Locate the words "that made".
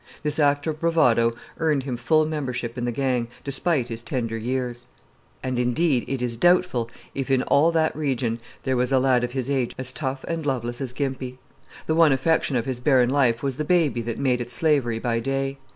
14.01-14.41